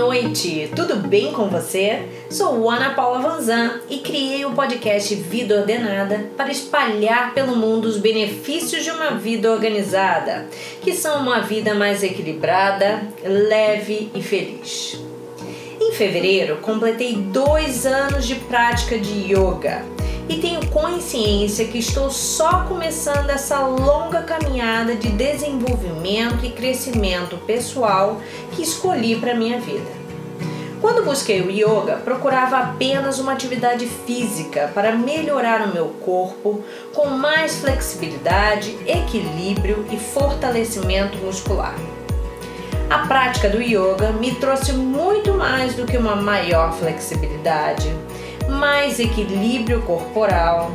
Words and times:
noite, 0.00 0.70
tudo 0.74 0.96
bem 0.96 1.30
com 1.30 1.50
você? 1.50 2.08
Sou 2.30 2.70
Ana 2.70 2.94
Paula 2.94 3.18
Vanzan 3.18 3.80
e 3.90 3.98
criei 3.98 4.46
o 4.46 4.52
podcast 4.52 5.14
Vida 5.14 5.60
Ordenada 5.60 6.30
para 6.38 6.50
espalhar 6.50 7.34
pelo 7.34 7.54
mundo 7.54 7.84
os 7.84 7.98
benefícios 7.98 8.82
de 8.82 8.90
uma 8.90 9.10
vida 9.10 9.52
organizada, 9.52 10.46
que 10.80 10.94
são 10.94 11.20
uma 11.20 11.40
vida 11.40 11.74
mais 11.74 12.02
equilibrada, 12.02 13.02
leve 13.22 14.10
e 14.14 14.22
feliz. 14.22 14.98
Em 15.78 15.92
fevereiro, 15.92 16.56
completei 16.62 17.16
dois 17.16 17.84
anos 17.84 18.26
de 18.26 18.36
prática 18.36 18.98
de 18.98 19.34
yoga 19.34 19.99
e 20.30 20.38
tenho 20.38 20.64
consciência 20.68 21.66
que 21.66 21.78
estou 21.78 22.08
só 22.08 22.62
começando 22.62 23.30
essa 23.30 23.58
longa 23.66 24.22
caminhada 24.22 24.94
de 24.94 25.08
desenvolvimento 25.08 26.46
e 26.46 26.52
crescimento 26.52 27.36
pessoal 27.38 28.20
que 28.52 28.62
escolhi 28.62 29.16
para 29.16 29.34
minha 29.34 29.58
vida. 29.58 29.90
Quando 30.80 31.04
busquei 31.04 31.42
o 31.42 31.50
yoga, 31.50 31.96
procurava 31.96 32.58
apenas 32.58 33.18
uma 33.18 33.32
atividade 33.32 33.88
física 33.88 34.70
para 34.72 34.92
melhorar 34.92 35.62
o 35.62 35.74
meu 35.74 35.88
corpo 36.00 36.62
com 36.94 37.06
mais 37.06 37.56
flexibilidade, 37.56 38.78
equilíbrio 38.86 39.84
e 39.90 39.96
fortalecimento 39.96 41.18
muscular. 41.18 41.74
A 42.88 43.06
prática 43.06 43.48
do 43.48 43.60
yoga 43.60 44.12
me 44.12 44.36
trouxe 44.36 44.72
muito 44.72 45.34
mais 45.34 45.74
do 45.74 45.84
que 45.84 45.96
uma 45.96 46.14
maior 46.14 46.72
flexibilidade, 46.72 47.92
mais 48.50 48.98
equilíbrio 48.98 49.82
corporal. 49.82 50.72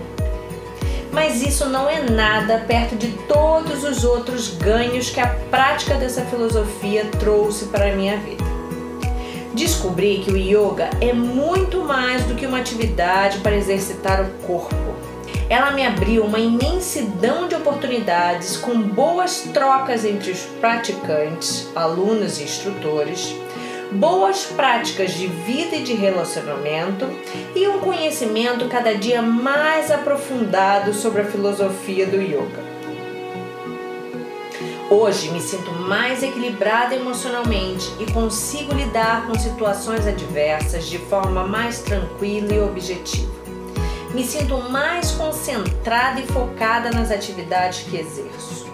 Mas 1.12 1.42
isso 1.42 1.70
não 1.70 1.90
é 1.90 2.02
nada 2.02 2.60
perto 2.68 2.96
de 2.96 3.10
todos 3.28 3.84
os 3.84 4.04
outros 4.04 4.50
ganhos 4.50 5.10
que 5.10 5.20
a 5.20 5.28
prática 5.50 5.96
dessa 5.96 6.22
filosofia 6.26 7.06
trouxe 7.20 7.66
para 7.66 7.92
a 7.92 7.96
minha 7.96 8.18
vida. 8.18 8.44
Descobri 9.54 10.20
que 10.20 10.32
o 10.32 10.38
yoga 10.38 10.90
é 11.00 11.14
muito 11.14 11.82
mais 11.86 12.26
do 12.26 12.36
que 12.36 12.46
uma 12.46 12.60
atividade 12.60 13.40
para 13.40 13.56
exercitar 13.56 14.22
o 14.22 14.30
corpo. 14.46 14.76
Ela 15.50 15.72
me 15.72 15.86
abriu 15.86 16.26
uma 16.26 16.40
imensidão 16.40 17.48
de 17.48 17.56
oportunidades 17.56 18.58
com 18.58 18.82
boas 18.82 19.42
trocas 19.54 20.04
entre 20.04 20.32
os 20.32 20.42
praticantes, 20.60 21.70
alunos 21.76 22.40
e 22.40 22.44
instrutores 22.44 23.36
boas 23.96 24.46
práticas 24.46 25.14
de 25.14 25.28
vida 25.28 25.78
e 25.78 25.84
de 25.84 25.94
relacionamento 25.94 27.08
e 27.56 27.68
um 27.68 27.80
conhecimento 27.80 28.68
cada 28.68 28.96
dia 28.96 29.22
mais 29.22 29.90
aprofundado 29.90 30.94
sobre 30.94 31.22
a 31.22 31.26
filosofia 31.26 32.06
do 32.06 32.18
yoga. 32.18 32.76
Hoje 34.90 35.32
me 35.32 35.42
sinto 35.42 35.72
mais 35.72 36.22
equilibrada 36.22 36.96
emocionalmente 36.96 37.92
e 38.00 38.12
consigo 38.12 38.74
lidar 38.74 39.26
com 39.26 39.38
situações 39.40 40.06
adversas 40.06 40.86
de 40.86 41.00
forma 41.00 41.44
mais 41.44 41.80
tranquila 41.80 42.54
e 42.54 42.60
objetiva. 42.60 43.34
Me 44.14 44.24
sinto 44.24 44.58
mais 44.70 45.12
concentrada 45.12 46.20
e 46.20 46.28
focada 46.28 46.92
nas 46.92 47.12
atividades 47.12 47.84
que 47.84 47.98
exerço. 47.98 48.65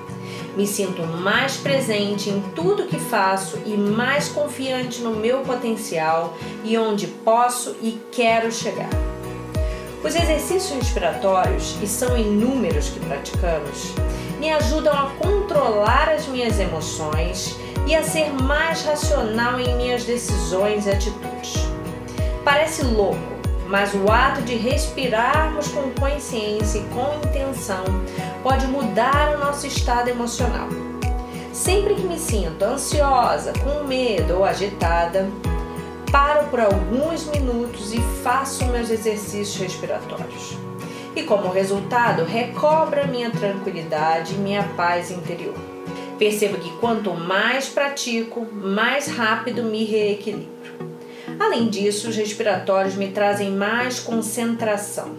Me 0.55 0.67
sinto 0.67 1.01
mais 1.03 1.55
presente 1.57 2.29
em 2.29 2.41
tudo 2.53 2.87
que 2.87 2.99
faço 2.99 3.57
e 3.65 3.77
mais 3.77 4.27
confiante 4.27 5.01
no 5.01 5.11
meu 5.11 5.39
potencial 5.41 6.37
e 6.63 6.77
onde 6.77 7.07
posso 7.07 7.75
e 7.81 7.99
quero 8.11 8.51
chegar. 8.51 8.89
Os 10.03 10.15
exercícios 10.15 10.71
respiratórios, 10.71 11.77
e 11.81 11.87
são 11.87 12.17
inúmeros 12.17 12.89
que 12.89 12.99
praticamos, 12.99 13.93
me 14.39 14.51
ajudam 14.51 14.93
a 14.93 15.11
controlar 15.11 16.09
as 16.09 16.27
minhas 16.27 16.59
emoções 16.59 17.55
e 17.87 17.95
a 17.95 18.03
ser 18.03 18.33
mais 18.41 18.83
racional 18.83 19.59
em 19.59 19.75
minhas 19.75 20.03
decisões 20.03 20.87
e 20.87 20.89
atitudes. 20.89 21.53
Parece 22.43 22.83
louco, 22.83 23.19
mas 23.71 23.93
o 23.93 24.11
ato 24.11 24.41
de 24.41 24.55
respirarmos 24.55 25.69
com 25.69 25.89
consciência 25.91 26.79
e 26.79 26.83
com 26.89 27.15
intenção 27.25 27.85
pode 28.43 28.67
mudar 28.67 29.33
o 29.33 29.39
nosso 29.39 29.65
estado 29.65 30.09
emocional. 30.09 30.67
Sempre 31.53 31.95
que 31.95 32.01
me 32.01 32.19
sinto 32.19 32.63
ansiosa, 32.63 33.53
com 33.63 33.87
medo 33.87 34.39
ou 34.39 34.45
agitada, 34.45 35.25
paro 36.11 36.47
por 36.49 36.59
alguns 36.59 37.25
minutos 37.27 37.93
e 37.93 38.01
faço 38.21 38.65
meus 38.65 38.89
exercícios 38.89 39.55
respiratórios. 39.55 40.57
E 41.15 41.23
como 41.23 41.49
resultado, 41.49 42.25
recobra 42.25 43.07
minha 43.07 43.31
tranquilidade 43.31 44.33
e 44.33 44.37
minha 44.37 44.63
paz 44.75 45.11
interior. 45.11 45.55
Percebo 46.19 46.57
que 46.57 46.69
quanto 46.77 47.13
mais 47.13 47.69
pratico, 47.69 48.45
mais 48.51 49.07
rápido 49.07 49.63
me 49.63 49.85
reequilibro. 49.85 50.90
Além 51.41 51.69
disso, 51.69 52.07
os 52.07 52.15
respiratórios 52.15 52.93
me 52.93 53.07
trazem 53.07 53.49
mais 53.49 53.99
concentração. 53.99 55.15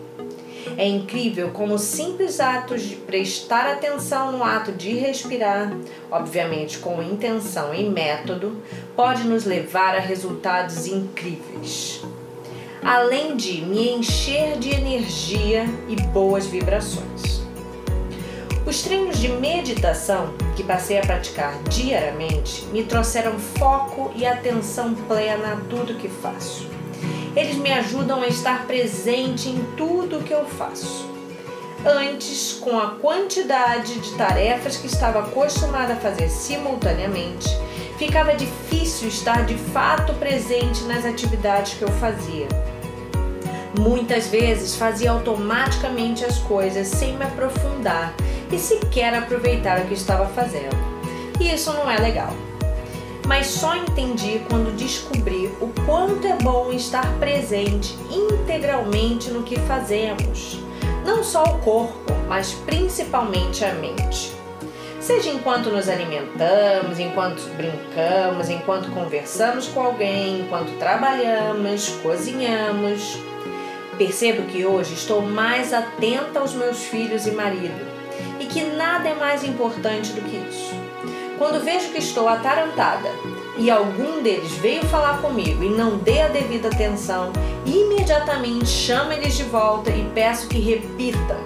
É 0.77 0.87
incrível 0.87 1.50
como 1.50 1.77
simples 1.81 2.38
atos 2.38 2.83
de 2.83 2.94
prestar 2.94 3.66
atenção 3.66 4.31
no 4.31 4.44
ato 4.44 4.71
de 4.71 4.94
respirar, 4.94 5.77
obviamente 6.12 6.78
com 6.78 7.03
intenção 7.03 7.75
e 7.75 7.83
método, 7.91 8.62
pode 8.94 9.25
nos 9.25 9.44
levar 9.44 9.97
a 9.97 9.99
resultados 9.99 10.87
incríveis. 10.87 12.00
Além 12.84 13.37
de 13.37 13.60
me 13.60 13.91
encher 13.91 14.56
de 14.60 14.71
energia 14.71 15.65
e 15.89 15.97
boas 16.12 16.47
vibrações. 16.47 17.43
Os 18.65 18.81
treinos 18.81 19.19
de 19.19 19.28
meditação 19.28 20.33
que 20.54 20.62
passei 20.62 20.98
a 20.98 21.02
praticar 21.02 21.58
diariamente 21.64 22.64
me 22.66 22.84
trouxeram 22.84 23.38
foco 23.38 24.12
e 24.14 24.26
atenção 24.26 24.94
plena 24.94 25.54
a 25.54 25.56
tudo 25.68 25.98
que 25.98 26.08
faço. 26.08 26.68
Eles 27.34 27.56
me 27.56 27.72
ajudam 27.72 28.22
a 28.22 28.26
estar 28.26 28.66
presente 28.66 29.48
em 29.48 29.64
tudo 29.76 30.22
que 30.22 30.32
eu 30.32 30.44
faço. 30.44 31.10
Antes, 31.84 32.58
com 32.60 32.78
a 32.78 32.91
quantidade 32.91 33.98
de 33.98 34.14
tarefas 34.16 34.76
que 34.76 34.86
estava 34.86 35.20
acostumada 35.20 35.94
a 35.94 35.96
fazer 35.96 36.28
simultaneamente, 36.28 37.48
ficava 37.98 38.34
difícil 38.34 39.08
estar 39.08 39.44
de 39.44 39.56
fato 39.56 40.12
presente 40.14 40.82
nas 40.84 41.04
atividades 41.04 41.74
que 41.74 41.82
eu 41.82 41.91
fazia. 41.92 42.46
Muitas 43.78 44.28
vezes 44.28 44.76
fazia 44.76 45.10
automaticamente 45.10 46.24
as 46.24 46.38
coisas 46.38 46.86
sem 46.86 47.16
me 47.16 47.24
aprofundar 47.24 48.14
e 48.52 48.58
sequer 48.58 49.14
aproveitar 49.14 49.80
o 49.80 49.86
que 49.86 49.94
estava 49.94 50.26
fazendo. 50.26 50.76
E 51.40 51.52
isso 51.52 51.72
não 51.72 51.90
é 51.90 51.96
legal. 51.96 52.32
Mas 53.26 53.46
só 53.46 53.74
entendi 53.74 54.42
quando 54.48 54.76
descobri 54.76 55.46
o 55.60 55.72
quanto 55.86 56.26
é 56.26 56.36
bom 56.36 56.70
estar 56.72 57.06
presente 57.18 57.96
integralmente 58.10 59.30
no 59.30 59.42
que 59.42 59.58
fazemos. 59.60 60.58
Não 61.04 61.24
só 61.24 61.42
o 61.44 61.58
corpo, 61.60 62.12
mas 62.28 62.52
principalmente 62.52 63.64
a 63.64 63.72
mente. 63.74 64.32
Seja 65.00 65.30
enquanto 65.30 65.70
nos 65.70 65.88
alimentamos, 65.88 67.00
enquanto 67.00 67.42
brincamos, 67.56 68.48
enquanto 68.48 68.91
conversamos 68.92 69.66
com 69.66 69.80
alguém, 69.80 70.42
enquanto 70.42 70.78
trabalhamos, 70.78 71.88
cozinhamos. 72.02 73.18
Percebo 73.98 74.42
que 74.42 74.64
hoje 74.64 74.94
estou 74.94 75.22
mais 75.22 75.72
atenta 75.72 76.38
aos 76.38 76.54
meus 76.54 76.84
filhos 76.84 77.26
e 77.26 77.32
marido 77.32 78.01
e 78.38 78.46
que 78.46 78.62
nada 78.64 79.08
é 79.08 79.14
mais 79.14 79.44
importante 79.44 80.12
do 80.12 80.22
que 80.22 80.36
isso. 80.36 80.74
Quando 81.38 81.64
vejo 81.64 81.90
que 81.90 81.98
estou 81.98 82.28
atarantada 82.28 83.08
e 83.58 83.70
algum 83.70 84.22
deles 84.22 84.52
veio 84.52 84.84
falar 84.86 85.20
comigo 85.20 85.62
e 85.62 85.68
não 85.68 85.96
dê 85.98 86.20
a 86.20 86.28
devida 86.28 86.68
atenção, 86.68 87.32
imediatamente 87.66 88.68
chamo 88.68 89.12
eles 89.12 89.34
de 89.34 89.44
volta 89.44 89.90
e 89.90 90.08
peço 90.14 90.48
que 90.48 90.58
repitam 90.58 91.38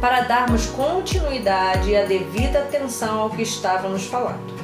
para 0.00 0.22
darmos 0.22 0.66
continuidade 0.66 1.90
e 1.90 1.96
a 1.96 2.04
devida 2.04 2.60
atenção 2.60 3.20
ao 3.20 3.30
que 3.30 3.42
estávamos 3.42 4.06
falando. 4.06 4.60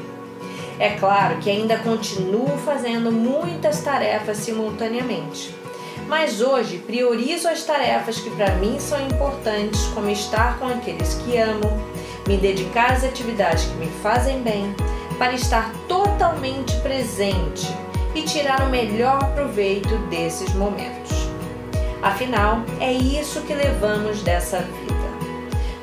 É 0.79 0.91
claro 0.91 1.39
que 1.39 1.51
ainda 1.51 1.79
continuo 1.79 2.57
fazendo 2.59 3.11
muitas 3.11 3.81
tarefas 3.81 4.37
simultaneamente 4.39 5.55
mas 6.09 6.41
hoje 6.41 6.79
priorizo 6.79 7.49
as 7.49 7.65
tarefas 7.65 8.19
que 8.19 8.31
para 8.31 8.55
mim 8.57 8.79
são 8.79 9.01
importantes, 9.07 9.81
como 9.95 10.09
estar 10.09 10.59
com 10.59 10.67
aqueles 10.67 11.15
que 11.15 11.37
amo, 11.37 11.81
me 12.27 12.37
dedicar 12.37 12.93
às 12.93 13.05
atividades 13.05 13.65
que 13.65 13.75
me 13.75 13.89
fazem 14.03 14.43
bem, 14.43 14.75
para 15.19 15.33
estar 15.33 15.73
totalmente 15.89 16.75
presente 16.81 17.67
e 18.15 18.23
tirar 18.23 18.63
o 18.63 18.71
melhor 18.71 19.19
proveito 19.35 19.97
desses 20.09 20.53
momentos. 20.55 21.13
Afinal, 22.03 22.61
é 22.81 22.93
isso 22.93 23.41
que 23.43 23.55
levamos 23.55 24.23
dessa 24.23 24.61
vida. 24.61 24.95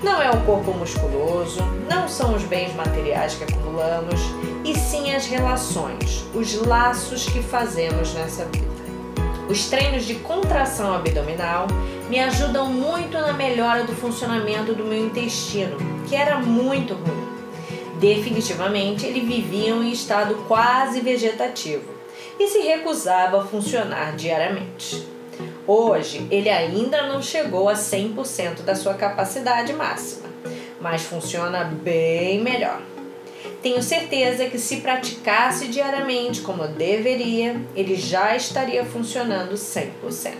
Não 0.01 0.21
é 0.21 0.29
o 0.29 0.41
corpo 0.41 0.71
musculoso, 0.73 1.61
não 1.89 2.07
são 2.07 2.35
os 2.35 2.43
bens 2.43 2.73
materiais 2.75 3.35
que 3.35 3.43
acumulamos, 3.45 4.19
e 4.63 4.77
sim 4.77 5.13
as 5.13 5.25
relações, 5.25 6.25
os 6.33 6.55
laços 6.55 7.25
que 7.25 7.41
fazemos 7.41 8.13
nessa 8.13 8.45
vida. 8.45 8.72
Os 9.49 9.67
treinos 9.67 10.05
de 10.05 10.15
contração 10.15 10.93
abdominal 10.95 11.67
me 12.09 12.19
ajudam 12.19 12.67
muito 12.67 13.17
na 13.17 13.33
melhora 13.33 13.83
do 13.83 13.93
funcionamento 13.93 14.73
do 14.73 14.83
meu 14.85 15.05
intestino, 15.05 15.77
que 16.07 16.15
era 16.15 16.39
muito 16.39 16.93
ruim. 16.93 17.27
Definitivamente 17.99 19.05
ele 19.05 19.21
vivia 19.21 19.71
em 19.71 19.91
estado 19.91 20.35
quase 20.47 21.01
vegetativo, 21.01 21.91
e 22.39 22.47
se 22.47 22.59
recusava 22.59 23.41
a 23.41 23.45
funcionar 23.45 24.15
diariamente. 24.15 25.07
Hoje, 25.67 26.27
ele 26.29 26.49
ainda 26.49 27.07
não 27.07 27.21
chegou 27.21 27.69
a 27.69 27.73
100% 27.73 28.61
da 28.61 28.75
sua 28.75 28.93
capacidade 28.93 29.73
máxima, 29.73 30.29
mas 30.79 31.03
funciona 31.03 31.63
bem 31.63 32.41
melhor. 32.41 32.81
Tenho 33.63 33.81
certeza 33.81 34.47
que 34.47 34.59
se 34.59 34.81
praticasse 34.81 35.69
diariamente 35.69 36.41
como 36.41 36.67
deveria, 36.67 37.61
ele 37.73 37.95
já 37.95 38.35
estaria 38.35 38.83
funcionando 38.83 39.53
100%. 39.53 40.33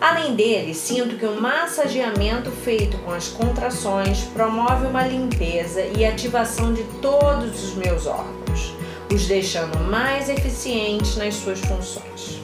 Além 0.00 0.34
dele, 0.34 0.72
sinto 0.72 1.18
que 1.18 1.26
o 1.26 1.38
massageamento 1.38 2.50
feito 2.50 2.96
com 2.98 3.10
as 3.10 3.28
contrações 3.28 4.20
promove 4.32 4.86
uma 4.86 5.06
limpeza 5.06 5.82
e 5.94 6.02
ativação 6.02 6.72
de 6.72 6.82
todos 7.02 7.62
os 7.62 7.74
meus 7.74 8.06
órgãos, 8.06 8.74
os 9.12 9.26
deixando 9.26 9.78
mais 9.78 10.30
eficientes 10.30 11.18
nas 11.18 11.34
suas 11.34 11.60
funções. 11.60 12.40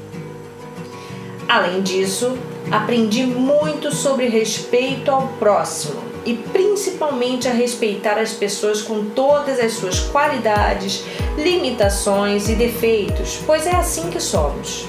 Além 1.49 1.81
disso, 1.81 2.37
aprendi 2.71 3.25
muito 3.25 3.91
sobre 3.95 4.29
respeito 4.29 5.11
ao 5.11 5.27
próximo 5.39 6.08
e 6.29 6.35
principalmente 6.35 7.49
a 7.49 7.53
respeitar 7.53 8.19
as 8.19 8.35
pessoas 8.35 8.83
com 8.83 9.07
todas 9.07 9.59
as 9.59 9.73
suas 9.73 9.99
qualidades, 9.99 11.03
limitações 11.39 12.51
e 12.51 12.55
defeitos, 12.55 13.41
pois 13.47 13.67
é 13.67 13.75
assim 13.75 14.11
que 14.11 14.21
somos. 14.21 14.85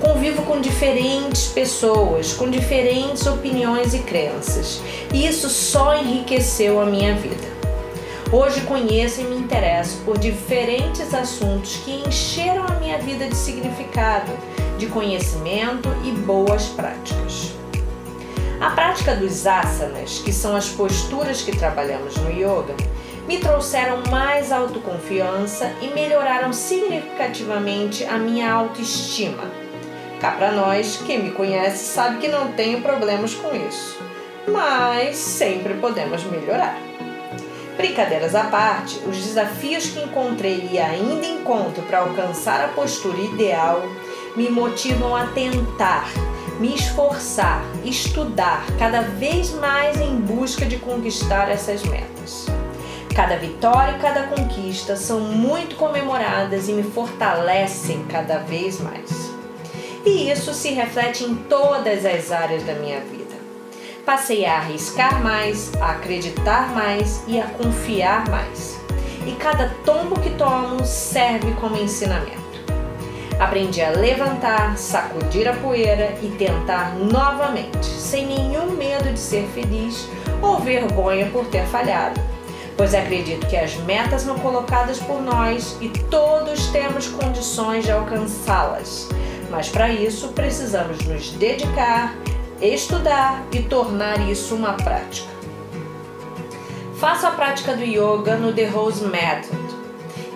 Convivo 0.00 0.40
com 0.44 0.62
diferentes 0.62 1.48
pessoas, 1.48 2.32
com 2.32 2.48
diferentes 2.48 3.26
opiniões 3.26 3.92
e 3.92 3.98
crenças, 3.98 4.80
e 5.12 5.26
isso 5.26 5.50
só 5.50 5.94
enriqueceu 5.94 6.80
a 6.80 6.86
minha 6.86 7.14
vida. 7.16 7.52
Hoje 8.32 8.62
conheço 8.62 9.20
e 9.20 9.24
me 9.24 9.36
interesso 9.36 9.98
por 10.06 10.16
diferentes 10.16 11.12
assuntos 11.12 11.76
que 11.84 12.02
encheram 12.08 12.64
a 12.64 12.80
minha 12.80 12.96
vida 12.96 13.28
de 13.28 13.36
significado, 13.36 14.32
de 14.78 14.86
conhecimento 14.86 15.90
e 16.02 16.12
boas 16.12 16.64
práticas. 16.68 17.61
A 18.62 18.70
prática 18.70 19.16
dos 19.16 19.44
asanas, 19.44 20.20
que 20.20 20.32
são 20.32 20.54
as 20.54 20.68
posturas 20.68 21.42
que 21.42 21.50
trabalhamos 21.50 22.16
no 22.18 22.30
yoga, 22.30 22.76
me 23.26 23.38
trouxeram 23.38 24.04
mais 24.08 24.52
autoconfiança 24.52 25.68
e 25.80 25.88
melhoraram 25.88 26.52
significativamente 26.52 28.04
a 28.04 28.16
minha 28.18 28.52
autoestima. 28.52 29.50
Cá 30.20 30.30
para 30.30 30.52
nós, 30.52 31.02
quem 31.04 31.24
me 31.24 31.32
conhece 31.32 31.92
sabe 31.92 32.18
que 32.18 32.28
não 32.28 32.52
tenho 32.52 32.80
problemas 32.80 33.34
com 33.34 33.52
isso, 33.52 33.98
mas 34.46 35.16
sempre 35.16 35.74
podemos 35.74 36.22
melhorar. 36.22 36.78
Brincadeiras 37.76 38.36
à 38.36 38.44
parte, 38.44 38.96
os 39.08 39.16
desafios 39.16 39.88
que 39.88 40.04
encontrei 40.04 40.68
e 40.70 40.78
ainda 40.78 41.26
encontro 41.26 41.82
para 41.82 41.98
alcançar 41.98 42.64
a 42.64 42.68
postura 42.68 43.18
ideal 43.18 43.82
me 44.36 44.48
motivam 44.48 45.16
a 45.16 45.26
tentar 45.26 46.06
me 46.62 46.76
esforçar, 46.76 47.60
estudar 47.84 48.64
cada 48.78 49.00
vez 49.00 49.52
mais 49.52 50.00
em 50.00 50.14
busca 50.14 50.64
de 50.64 50.76
conquistar 50.76 51.50
essas 51.50 51.82
metas. 51.82 52.46
Cada 53.16 53.36
vitória 53.36 53.96
e 53.96 54.00
cada 54.00 54.28
conquista 54.28 54.94
são 54.94 55.18
muito 55.18 55.74
comemoradas 55.74 56.68
e 56.68 56.72
me 56.72 56.84
fortalecem 56.84 58.04
cada 58.04 58.38
vez 58.38 58.80
mais. 58.80 59.10
E 60.06 60.30
isso 60.30 60.54
se 60.54 60.70
reflete 60.70 61.24
em 61.24 61.34
todas 61.34 62.06
as 62.06 62.30
áreas 62.30 62.62
da 62.62 62.74
minha 62.74 63.00
vida. 63.00 63.34
Passei 64.06 64.44
a 64.44 64.58
arriscar 64.58 65.20
mais, 65.20 65.72
a 65.80 65.90
acreditar 65.90 66.72
mais 66.72 67.24
e 67.26 67.40
a 67.40 67.46
confiar 67.48 68.28
mais. 68.30 68.78
E 69.26 69.32
cada 69.32 69.68
tombo 69.84 70.20
que 70.20 70.30
tomo 70.30 70.84
serve 70.84 71.52
como 71.60 71.76
ensinamento. 71.76 72.41
Aprendi 73.42 73.82
a 73.82 73.90
levantar, 73.90 74.78
sacudir 74.78 75.48
a 75.48 75.52
poeira 75.52 76.14
e 76.22 76.28
tentar 76.28 76.94
novamente, 76.94 77.84
sem 77.84 78.24
nenhum 78.24 78.70
medo 78.76 79.12
de 79.12 79.18
ser 79.18 79.48
feliz 79.48 80.08
ou 80.40 80.60
vergonha 80.60 81.26
por 81.26 81.44
ter 81.46 81.66
falhado. 81.66 82.20
Pois 82.76 82.94
acredito 82.94 83.44
que 83.48 83.56
as 83.56 83.74
metas 83.78 84.22
são 84.22 84.38
colocadas 84.38 85.00
por 85.00 85.20
nós 85.20 85.76
e 85.80 85.88
todos 85.88 86.68
temos 86.68 87.08
condições 87.08 87.84
de 87.84 87.90
alcançá-las. 87.90 89.08
Mas 89.50 89.68
para 89.68 89.88
isso 89.88 90.28
precisamos 90.28 91.04
nos 91.04 91.32
dedicar, 91.32 92.14
estudar 92.60 93.42
e 93.50 93.60
tornar 93.60 94.20
isso 94.30 94.54
uma 94.54 94.74
prática. 94.74 95.32
Faça 96.96 97.26
a 97.26 97.32
prática 97.32 97.74
do 97.74 97.82
yoga 97.82 98.36
no 98.36 98.52
The 98.52 98.66
Rose 98.66 99.04
Method 99.04 99.81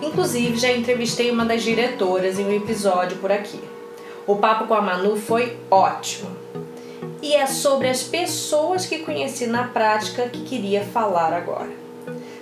Inclusive, 0.01 0.57
já 0.57 0.71
entrevistei 0.71 1.29
uma 1.31 1.45
das 1.45 1.63
diretoras 1.63 2.37
em 2.37 2.45
um 2.45 2.51
episódio 2.51 3.17
por 3.17 3.31
aqui. 3.31 3.59
O 4.27 4.35
papo 4.35 4.67
com 4.67 4.73
a 4.73 4.81
Manu 4.81 5.15
foi 5.17 5.57
ótimo. 5.71 6.29
E 7.21 7.33
é 7.33 7.47
sobre 7.47 7.87
as 7.89 8.03
pessoas 8.03 8.85
que 8.85 8.99
conheci 8.99 9.47
na 9.47 9.63
prática 9.63 10.27
que 10.29 10.43
queria 10.43 10.83
falar 10.83 11.33
agora. 11.33 11.71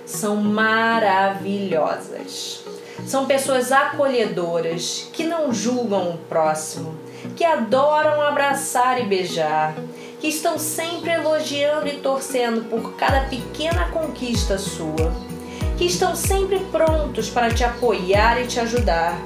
São 0.04 0.36
maravilhosas. 0.36 2.62
São 3.06 3.24
pessoas 3.26 3.72
acolhedoras, 3.72 5.08
que 5.12 5.24
não 5.24 5.52
julgam 5.52 6.10
o 6.10 6.18
próximo, 6.18 6.94
que 7.36 7.44
adoram 7.44 8.20
abraçar 8.20 9.00
e 9.00 9.04
beijar, 9.04 9.74
que 10.20 10.28
estão 10.28 10.58
sempre 10.58 11.12
elogiando 11.12 11.88
e 11.88 11.98
torcendo 11.98 12.68
por 12.68 12.96
cada 12.96 13.28
pequena 13.28 13.88
conquista 13.90 14.58
sua 14.58 15.12
que 15.76 15.84
estão 15.84 16.16
sempre 16.16 16.58
prontos 16.70 17.28
para 17.28 17.52
te 17.52 17.62
apoiar 17.62 18.40
e 18.40 18.46
te 18.46 18.58
ajudar, 18.58 19.20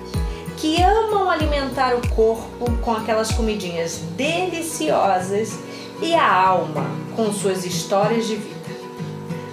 que 0.57 0.83
amam 0.83 1.31
alimentar 1.31 1.95
o 1.95 2.09
corpo 2.09 2.71
com 2.83 2.93
aquelas 2.93 3.31
comidinhas 3.33 3.99
deliciosas 4.17 5.59
e 6.03 6.15
a 6.15 6.33
alma 6.33 6.85
com 7.15 7.33
suas 7.33 7.65
histórias 7.65 8.27
de 8.27 8.37
vida. 8.37 8.61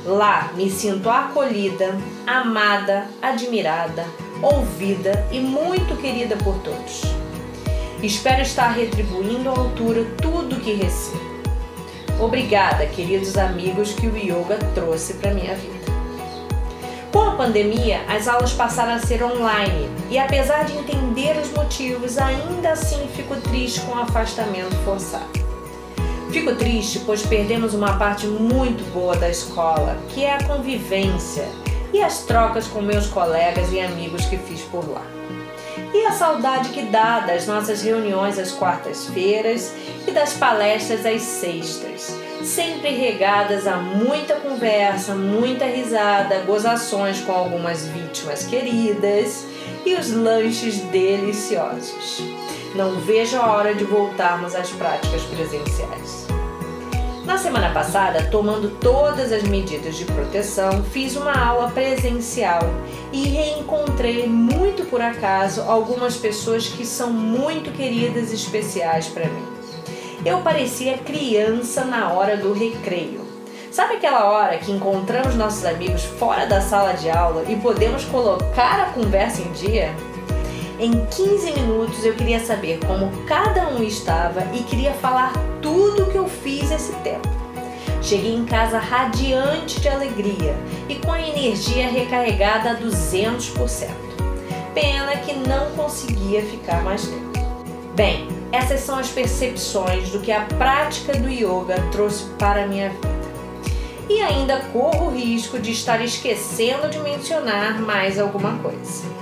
Lá 0.05 0.51
me 0.55 0.69
sinto 0.69 1.09
acolhida, 1.09 1.95
amada, 2.25 3.07
admirada, 3.21 4.05
ouvida 4.41 5.27
e 5.31 5.39
muito 5.39 5.95
querida 5.97 6.35
por 6.37 6.55
todos. 6.59 7.01
Espero 8.01 8.41
estar 8.41 8.69
retribuindo 8.69 9.49
à 9.49 9.53
altura 9.53 10.05
tudo 10.21 10.59
que 10.61 10.73
recebo. 10.73 11.37
Obrigada, 12.19 12.85
queridos 12.87 13.37
amigos 13.37 13.93
que 13.93 14.07
o 14.07 14.15
yoga 14.15 14.57
trouxe 14.73 15.15
para 15.15 15.33
minha 15.33 15.55
vida. 15.55 15.76
Com 17.17 17.23
a 17.23 17.31
pandemia, 17.31 18.05
as 18.07 18.27
aulas 18.27 18.53
passaram 18.53 18.93
a 18.93 18.99
ser 18.99 19.23
online 19.23 19.89
e, 20.11 20.19
apesar 20.19 20.65
de 20.65 20.77
entender 20.77 21.35
os 21.35 21.51
motivos, 21.51 22.15
ainda 22.15 22.73
assim 22.73 23.07
fico 23.07 23.35
triste 23.41 23.81
com 23.81 23.93
o 23.93 23.99
afastamento 23.99 24.75
forçado. 24.85 25.25
Fico 26.31 26.53
triste 26.53 27.01
pois 27.07 27.25
perdemos 27.25 27.73
uma 27.73 27.97
parte 27.97 28.27
muito 28.27 28.83
boa 28.93 29.15
da 29.15 29.27
escola, 29.31 29.97
que 30.09 30.23
é 30.23 30.35
a 30.35 30.43
convivência 30.43 31.49
e 31.91 32.03
as 32.03 32.19
trocas 32.19 32.67
com 32.67 32.83
meus 32.83 33.07
colegas 33.07 33.73
e 33.73 33.79
amigos 33.79 34.23
que 34.27 34.37
fiz 34.37 34.61
por 34.61 34.87
lá. 34.87 35.01
E 35.91 36.05
a 36.05 36.11
saudade 36.11 36.69
que 36.69 36.83
dá 36.83 37.21
das 37.21 37.47
nossas 37.47 37.81
reuniões 37.81 38.37
às 38.37 38.51
quartas-feiras 38.51 39.73
e 40.07 40.11
das 40.11 40.33
palestras 40.33 41.03
às 41.03 41.23
sextas 41.23 42.26
sempre 42.43 42.89
regadas 42.91 43.67
a 43.67 43.77
muita 43.77 44.35
conversa, 44.35 45.15
muita 45.15 45.65
risada, 45.65 46.39
gozações 46.41 47.19
com 47.21 47.31
algumas 47.31 47.85
vítimas 47.87 48.45
queridas 48.45 49.45
e 49.85 49.95
os 49.95 50.11
lanches 50.11 50.77
deliciosos. 50.81 52.21
Não 52.75 52.99
vejo 52.99 53.37
a 53.37 53.51
hora 53.51 53.73
de 53.73 53.83
voltarmos 53.83 54.55
às 54.55 54.69
práticas 54.71 55.23
presenciais. 55.23 56.27
Na 57.25 57.37
semana 57.37 57.73
passada, 57.73 58.29
tomando 58.31 58.69
todas 58.79 59.33
as 59.33 59.43
medidas 59.43 59.97
de 59.97 60.05
proteção, 60.05 60.81
fiz 60.83 61.17
uma 61.17 61.37
aula 61.37 61.69
presencial 61.71 62.61
e 63.11 63.27
reencontrei 63.27 64.27
muito 64.27 64.85
por 64.85 65.01
acaso 65.01 65.61
algumas 65.63 66.15
pessoas 66.15 66.67
que 66.67 66.85
são 66.85 67.11
muito 67.11 67.69
queridas 67.71 68.31
e 68.31 68.35
especiais 68.35 69.07
para 69.07 69.25
mim 69.25 69.56
eu 70.25 70.39
parecia 70.41 70.97
criança 70.97 71.85
na 71.85 72.11
hora 72.11 72.37
do 72.37 72.53
recreio. 72.53 73.25
Sabe 73.71 73.95
aquela 73.95 74.25
hora 74.25 74.57
que 74.57 74.71
encontramos 74.71 75.35
nossos 75.35 75.63
amigos 75.65 76.03
fora 76.03 76.45
da 76.45 76.61
sala 76.61 76.93
de 76.93 77.09
aula 77.09 77.43
e 77.47 77.55
podemos 77.57 78.03
colocar 78.05 78.79
a 78.81 78.91
conversa 78.93 79.41
em 79.41 79.51
dia? 79.51 79.93
Em 80.79 81.05
15 81.05 81.53
minutos 81.53 82.05
eu 82.05 82.15
queria 82.15 82.39
saber 82.39 82.79
como 82.85 83.11
cada 83.25 83.67
um 83.69 83.83
estava 83.83 84.43
e 84.53 84.63
queria 84.63 84.93
falar 84.93 85.33
tudo 85.61 86.03
o 86.03 86.11
que 86.11 86.17
eu 86.17 86.27
fiz 86.27 86.71
esse 86.71 86.93
tempo. 86.97 87.27
Cheguei 88.01 88.35
em 88.35 88.45
casa 88.45 88.79
radiante 88.79 89.79
de 89.81 89.89
alegria 89.89 90.55
e 90.87 90.95
com 90.95 91.11
a 91.11 91.21
energia 91.21 91.89
recarregada 91.89 92.71
a 92.71 92.75
200%. 92.75 93.89
Pena 94.73 95.17
que 95.17 95.33
não 95.33 95.71
conseguia 95.71 96.41
ficar 96.43 96.83
mais 96.83 97.07
tempo. 97.07 97.27
Bem, 97.95 98.36
essas 98.51 98.81
são 98.81 98.97
as 98.97 99.09
percepções 99.09 100.09
do 100.09 100.19
que 100.19 100.31
a 100.31 100.45
prática 100.45 101.13
do 101.13 101.29
yoga 101.29 101.75
trouxe 101.91 102.25
para 102.37 102.63
a 102.63 102.67
minha 102.67 102.89
vida. 102.89 103.17
E 104.09 104.21
ainda 104.21 104.61
corro 104.71 105.07
o 105.07 105.15
risco 105.15 105.59
de 105.59 105.71
estar 105.71 106.01
esquecendo 106.01 106.89
de 106.89 106.99
mencionar 106.99 107.79
mais 107.79 108.17
alguma 108.17 108.57
coisa. 108.59 109.17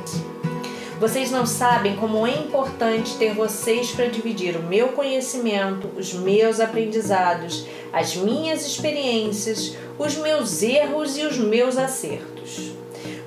Vocês 1.00 1.30
não 1.30 1.46
sabem 1.46 1.96
como 1.98 2.26
é 2.26 2.32
importante 2.32 3.18
ter 3.18 3.34
vocês 3.34 3.92
para 3.92 4.08
dividir 4.08 4.56
o 4.56 4.64
meu 4.64 4.90
conhecimento, 4.90 5.90
os 5.98 6.14
meus 6.14 6.60
aprendizados, 6.60 7.66
as 7.92 8.16
minhas 8.16 8.66
experiências, 8.66 9.76
os 10.00 10.16
meus 10.16 10.62
erros 10.62 11.18
e 11.18 11.24
os 11.24 11.38
meus 11.38 11.78
acertos. 11.78 12.35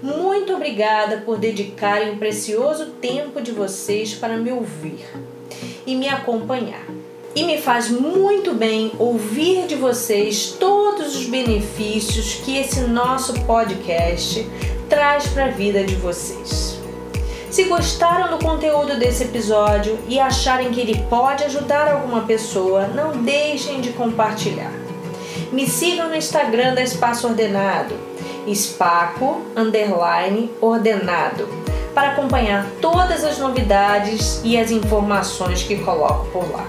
Muito 0.09 0.55
obrigada 0.55 1.19
por 1.19 1.37
dedicarem 1.37 2.13
um 2.13 2.17
precioso 2.17 2.87
tempo 2.93 3.43
de 3.43 3.53
vocês 3.53 4.15
para 4.15 4.39
me 4.39 4.51
ouvir 4.51 5.05
e 5.87 5.95
me 5.95 6.09
acompanhar. 6.09 6.87
E 7.35 7.45
me 7.45 7.59
faz 7.59 7.91
muito 7.91 8.55
bem 8.55 8.91
ouvir 8.99 9.67
de 9.67 9.75
vocês 9.75 10.57
todos 10.59 11.15
os 11.15 11.27
benefícios 11.27 12.41
que 12.43 12.57
esse 12.57 12.81
nosso 12.81 13.35
podcast 13.45 14.49
traz 14.89 15.27
para 15.27 15.45
a 15.45 15.51
vida 15.51 15.85
de 15.85 15.95
vocês. 15.97 16.79
Se 17.51 17.65
gostaram 17.65 18.35
do 18.35 18.43
conteúdo 18.43 18.99
desse 18.99 19.25
episódio 19.25 19.99
e 20.09 20.19
acharem 20.19 20.71
que 20.71 20.81
ele 20.81 21.05
pode 21.11 21.45
ajudar 21.45 21.87
alguma 21.87 22.23
pessoa, 22.23 22.87
não 22.89 23.23
deixem 23.23 23.83
de 23.83 23.91
compartilhar. 23.91 24.73
Me 25.53 25.67
sigam 25.67 26.09
no 26.09 26.17
Instagram 26.17 26.75
da 26.75 26.83
Espaço 26.83 27.27
Ordenado, 27.27 27.95
espaco 28.47 29.43
underline 29.57 30.51
ordenado, 30.61 31.49
para 31.95 32.11
acompanhar 32.11 32.67
todas 32.81 33.25
as 33.25 33.39
novidades 33.39 34.41
e 34.45 34.57
as 34.57 34.71
informações 34.71 35.63
que 35.63 35.77
coloco 35.79 36.27
por 36.27 36.51
lá. 36.51 36.67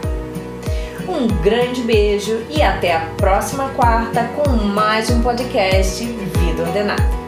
Um 1.08 1.28
grande 1.42 1.82
beijo 1.82 2.46
e 2.50 2.62
até 2.62 2.96
a 2.96 3.02
próxima 3.18 3.70
quarta 3.70 4.30
com 4.36 4.50
mais 4.50 5.10
um 5.10 5.22
podcast 5.22 6.06
Vida 6.06 6.64
Ordenada. 6.64 7.19